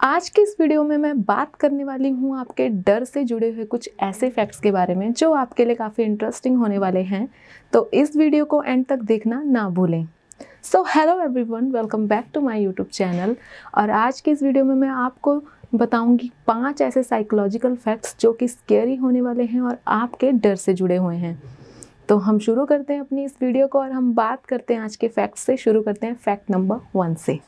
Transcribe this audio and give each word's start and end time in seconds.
आज 0.00 0.28
के 0.28 0.42
इस 0.42 0.54
वीडियो 0.60 0.82
में 0.84 0.96
मैं 0.96 1.20
बात 1.22 1.54
करने 1.54 1.84
वाली 1.84 2.10
हूँ 2.10 2.36
आपके 2.38 2.68
डर 2.68 3.04
से 3.04 3.22
जुड़े 3.24 3.48
हुए 3.50 3.64
कुछ 3.64 3.88
ऐसे 4.00 4.28
फैक्ट्स 4.30 4.60
के 4.60 4.70
बारे 4.70 4.94
में, 4.94 5.12
जो 5.12 5.32
आपके 5.32 5.64
लिए 5.64 5.74
काफ़ी 5.74 6.04
इंटरेस्टिंग 6.04 6.58
होने 6.58 6.78
वाले 6.78 7.00
हैं। 7.02 7.28
तो 7.72 7.90
इस 7.94 8.14
वीडियो 8.16 8.44
को 8.44 8.62
एंड 8.62 8.84
तक 8.86 8.98
देखना 8.98 9.42
ना 9.42 9.68
भूलें। 9.70 10.06
So 10.62 10.82
hello 10.88 11.18
everyone 11.22 11.70
welcome 11.72 12.06
back 12.08 12.26
to 12.34 12.40
my 12.40 12.62
YouTube 12.62 12.88
channel 12.88 13.34
और 13.74 13.90
आज 13.90 14.20
के 14.20 14.30
इस 14.30 14.42
वीडियो 14.42 14.64
में 14.64 14.74
मैं 14.74 14.88
आपको 14.88 15.40
बताऊँगी 15.74 16.30
पाँच 16.46 16.82
ऐसे 16.82 17.02
साइकोलॉजिकल 17.02 17.74
फैक्ट्स 17.76 18.16
जो 18.20 18.32
कि 18.32 18.48
स्केरी 18.48 18.96
होने 18.96 19.20
वाले 19.20 19.44
हैं 19.44 19.60
और 19.60 19.78
आपके 19.88 20.32
डर 20.32 20.56
से 20.56 20.74
जुड़े 20.74 20.96
हुए 20.96 21.16
हैं। 21.16 21.38
तो 22.08 22.18
हम 22.18 22.38
शुरू 22.38 22.66
करते 22.66 22.92
हैं 22.92 23.00
अपनी 23.00 23.24
इस 23.24 23.36
वीडियो 23.42 23.66
को 23.66 23.80
और 23.80 23.92
हम 23.92 24.14
बात 24.14 24.46
करते 24.46 24.74
हैं 24.74 24.80
आज 24.80 24.96
के 24.96 25.08
फैक्ट्स 25.08 25.42
से, 25.42 25.56
शुरू 25.56 25.82
करते 25.82 26.06
हैं 26.06 26.14
फैक्ट 26.16 26.50
नंबर 26.50 26.80
वन 26.94 27.14
से। 27.16 27.38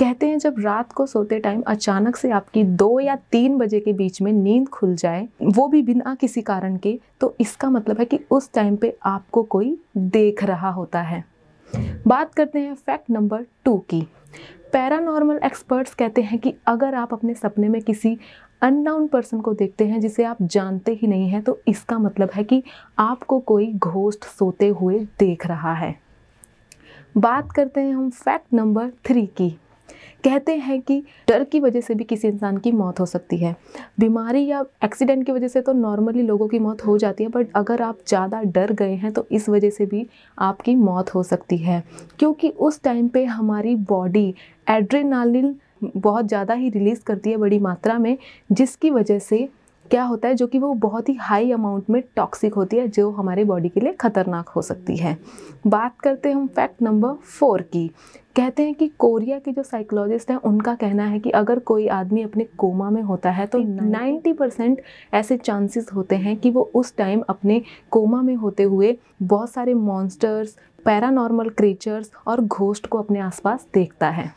कहते 0.00 0.26
हैं, 0.26 0.38
जब 0.38 0.54
रात 0.58 0.92
को 0.92 1.06
सोते 1.06 1.38
टाइम 1.38 1.62
अचानक 1.62 2.16
से 2.16 2.30
आपकी 2.30 2.62
दो 2.64 2.98
या 3.00 3.14
तीन 3.32 3.56
बजे 3.58 3.80
के 3.80 3.92
बीच 3.92 4.20
में 4.22 4.32
नींद 4.32 4.68
खुल 4.68 4.94
जाए, 4.94 5.28
वो 5.42 5.66
भी 5.68 5.82
बिना 5.82 6.14
किसी 6.14 6.42
कारण 6.42 6.76
के 6.76 6.98
तो 7.20 7.34
इसका 7.40 7.70
मतलब 7.70 7.98
है 7.98 8.04
कि 8.04 8.18
उस 8.30 8.52
टाइम 8.52 8.76
पे 8.76 8.96
आपको 9.04 9.42
कोई 9.42 9.76
देख 9.96 10.44
रहा 10.44 10.70
होता 10.70 11.02
है। 11.02 11.24
बात 12.06 12.34
करते 12.34 12.58
हैं 12.58 12.74
फैक्ट 12.74 13.10
नंबर 13.10 13.44
टू 13.64 13.76
की। 13.90 14.02
पैरानॉर्मल 14.72 15.40
एक्सपर्ट्स 15.44 15.94
कहते 15.94 16.22
हैं 16.22 16.38
कि 16.38 16.54
अगर 16.66 16.94
आप 16.94 17.12
अपने 17.12 17.34
सपने 17.34 17.68
में 17.68 17.80
किसी 17.82 18.16
अननाउन 18.62 19.06
पर्सन 19.06 19.40
को 19.40 19.52
देखते 19.54 19.86
हैं, 19.86 20.00
जिसे 20.00 20.24
आप 20.24 20.42
जानते 20.42 20.92
ही 20.92 21.08
नहीं 21.08 21.28
हैं 21.28 21.42
तो 21.42 21.58
इसका 21.68 21.98
मतलब 21.98 22.30
है 22.34 22.44
कि 22.44 22.62
आपको 22.98 23.38
कोई 23.40 23.72
घोस्ट 23.72 24.24
सोते 24.24 24.68
हुए 24.70 24.98
देख 25.18 25.46
रहा 25.46 25.74
है। 25.74 25.94
बात 27.16 27.52
करते 27.52 27.80
हैं 27.80 27.94
हम 27.94 28.08
फैक्ट 28.10 28.54
नंबर 28.54 28.90
थ्री 29.04 29.26
की। 29.26 29.56
कहते 30.24 30.54
हैं 30.56 30.80
कि 30.80 30.98
डर 31.28 31.42
की 31.44 31.60
वजह 31.60 31.80
से 31.80 31.94
भी 31.94 32.04
किसी 32.04 32.28
इंसान 32.28 32.58
की 32.58 32.70
मौत 32.72 33.00
हो 33.00 33.06
सकती 33.06 33.36
है। 33.36 33.54
बीमारी 34.00 34.44
या 34.46 34.62
एक्सीडेंट 34.84 35.24
की 35.26 35.32
वजह 35.32 35.48
से 35.48 35.60
तो 35.60 35.72
नॉर्मली 35.72 36.22
लोगों 36.22 36.48
की 36.48 36.58
मौत 36.58 36.84
हो 36.86 36.96
जाती 36.98 37.24
है 37.24 37.30
बट 37.30 37.48
अगर 37.56 37.82
आप 37.82 37.98
ज़्यादा 38.08 38.40
डर 38.44 38.72
गए 38.72 38.94
हैं 38.94 39.12
तो 39.12 39.26
इस 39.32 39.48
वजह 39.48 39.70
से 39.70 39.86
भी 39.86 40.06
आपकी 40.38 40.74
मौत 40.76 41.14
हो 41.14 41.22
सकती 41.22 41.56
है। 41.56 41.82
क्योंकि 42.18 42.48
उस 42.48 42.82
टाइम 42.82 43.08
पे 43.08 43.24
हमारी 43.24 43.74
बॉडी 43.88 44.34
एड्रेनालिन 44.70 45.54
बहुत 45.86 46.26
ज़्यादा 46.26 46.54
ही 46.54 46.68
रिलीज़ 46.70 47.02
करती 47.02 47.30
है 47.30 47.36
बड़ी 47.36 47.58
मात्रा 47.60 47.98
में, 47.98 48.16
जिसकी 48.52 48.90
वजह 48.90 49.18
से 49.20 49.48
क्या 49.86 50.02
होता 50.04 50.28
है 50.28 50.34
जो 50.34 50.46
कि 50.46 50.58
वो 50.58 50.72
बहुत 50.80 51.08
ही 51.08 51.14
हाई 51.14 51.50
अमाउंट 51.52 51.90
में 51.90 52.02
टॉक्सिक 52.16 52.54
होती 52.54 52.76
है, 52.76 52.88
जो 52.88 53.10
हमारे 53.10 53.44
बॉडी 53.44 53.68
के 53.68 53.80
लिए 53.80 53.92
ख़तरनाक 53.92 54.48
हो 54.48 54.62
सकती 54.62 54.96
है। 54.96 55.16
बात 55.66 56.00
करते 56.00 56.28
हैं 56.28 56.36
हम 56.36 56.46
फैक्ट 56.48 56.82
नंबर 56.82 57.14
फोर 57.30 57.62
की। 57.64 57.90
कहते 58.36 58.62
हैं 58.62 58.74
कि 58.74 58.86
कोरिया 58.98 59.38
के 59.38 59.52
जो 59.52 59.62
साइकोलॉजिस्ट 59.62 60.30
हैं 60.30 60.36
उनका 60.36 60.74
कहना 60.74 61.04
है 61.06 61.18
कि 61.18 61.30
अगर 61.30 61.58
कोई 61.58 61.86
आदमी 61.88 62.22
अपने 62.22 62.44
कोमा 62.58 62.88
में 62.90 63.02
होता 63.02 63.30
है 63.30 63.46
तो 63.46 63.58
90 63.58 64.36
परसेंट 64.38 64.80
ऐसे 65.14 65.36
चांसेस 65.36 65.88
होते 65.94 66.16
हैं 66.16 66.36
कि 66.36 66.50
वो 66.50 66.62
उस 66.74 66.96
टाइम 66.96 67.22
अपने 67.28 67.60
कोमा 67.90 68.22
में 68.22 68.34
होते 68.34 68.62
हुए 68.62 68.96
बहुत 69.22 69.50
सारे 69.50 69.74
मॉन्स्टर्स 69.74 70.56
पैरानॉर्मल 70.84 71.48
क्रिएचर्स 71.48 72.10
और 72.26 72.40
घोस्ट 72.40 72.86
को 72.86 72.98
अपने 72.98 73.20
आसपास 73.20 73.66
देखता 73.74 74.08
है। 74.08 74.30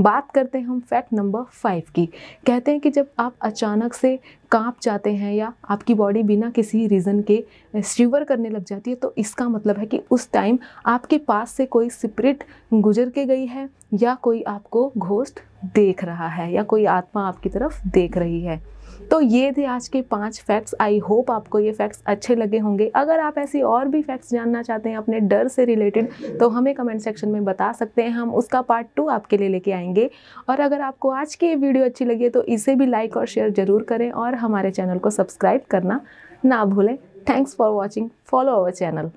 बात 0.00 0.30
करते 0.30 0.58
हैं 0.58 0.66
हम 0.66 0.80
फैक्ट 0.80 1.12
नंबर 1.12 1.42
फाइव 1.52 1.82
की। 1.94 2.06
कहते 2.46 2.70
हैं 2.70 2.80
कि 2.80 2.90
जब 2.90 3.10
आप 3.18 3.34
अचानक 3.42 3.94
से 3.94 4.18
काँप 4.50 4.76
जाते 4.82 5.14
हैं 5.14 5.32
या 5.34 5.52
आपकी 5.70 5.94
बॉडी 5.94 6.22
बिना 6.22 6.50
किसी 6.50 6.86
रीज़न 6.86 7.22
के 7.22 7.42
शिवर 7.84 8.24
करने 8.24 8.48
लग 8.48 8.64
जाती 8.64 8.90
है 8.90 8.96
तो 8.96 9.12
इसका 9.18 9.48
मतलब 9.48 9.78
है 9.78 9.86
कि 9.86 10.00
उस 10.10 10.30
टाइम 10.32 10.58
आपके 10.86 11.18
पास 11.18 11.50
से 11.50 11.66
कोई 11.66 11.90
स्प्रिट 11.90 12.44
गुजर 12.74 13.10
के 13.10 13.24
गई 13.24 13.46
है 13.46 13.68
या 13.94 14.14
कोई 14.14 14.42
आपको 14.42 14.92
घोस्ट 14.98 15.40
देख 15.74 16.04
रहा 16.04 16.28
है 16.28 16.52
या 16.52 16.62
कोई 16.64 16.84
आत्मा 16.86 17.26
आपकी 17.28 17.48
तरफ़ 17.48 17.88
देख 17.88 18.16
रही 18.18 18.40
है। 18.42 18.62
तो 19.10 19.20
ये 19.20 19.52
थे 19.52 19.64
आज 19.66 19.86
के 19.88 20.00
पाँच 20.02 20.40
फैक्ट्स 20.40 20.74
आई 20.80 20.98
होप 20.98 21.30
आपको 21.30 21.58
ये 21.58 21.72
फैक्ट्स 21.72 22.02
अच्छे 22.06 22.34
लगे 22.34 22.58
होंगे। 22.58 22.86
अगर 22.96 23.20
आप 23.20 23.38
ऐसी 23.38 23.60
और 23.62 23.88
भी 23.88 24.02
फैक्ट्स 24.02 24.30
जानना 24.30 24.62
चाहते 24.62 24.88
हैं 24.88 24.96
अपने 24.96 25.20
डर 25.22 25.48
से 25.48 25.64
रिलेटेड 25.64 26.38
तो 26.38 26.48
हमें 26.48 26.72
कमेंट 26.74 27.00
सेक्शन 27.00 27.28
में 27.28 27.44
बता 27.44 27.72
सकते 27.72 28.02
हैं। 28.02 28.10
हम 28.10 28.34
उसका 28.34 28.60
पार्ट 28.62 28.86
टू 28.96 29.06
आपके 29.08 29.36
लिए 29.36 29.48
लेके 29.48 29.72
आएँगे। 29.72 30.08
और 30.48 30.60
अगर 30.60 30.80
आपको 30.80 31.10
आज 31.12 31.34
की 31.34 31.46
ये 31.46 31.54
वीडियो 31.56 31.84
अच्छी 31.84 32.04
लगी 32.04 32.28
तो 32.28 32.42
इसे 32.44 32.74
भी 32.74 32.86
लाइक 32.86 33.16
और 33.16 33.26
शेयर 33.26 33.50
ज़रूर 33.52 33.82
करें 33.82 34.10
और 34.12 34.34
हमारे 34.36 34.70
चैनल 34.70 34.98
को 34.98 35.10
सब्सक्राइब 35.10 35.62
करना 35.70 36.00
ना 36.44 36.64
भूलें। 36.64 36.96
Thanks 37.28 37.56
for 37.56 37.70
watching 37.70 38.08
follow 38.26 38.52
our 38.52 38.70
channel 38.72 39.10